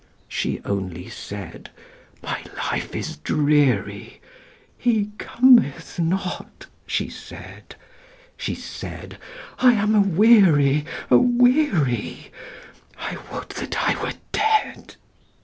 [0.27, 1.69] She only said,
[2.23, 4.19] "My life is dreary,
[4.75, 7.75] He cometh not," she said;
[8.35, 9.19] She said,
[9.59, 12.31] "I am aweary, aweary,
[12.97, 14.95] I would that I were dead!"